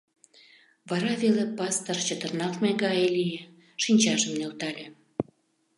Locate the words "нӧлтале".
4.39-4.85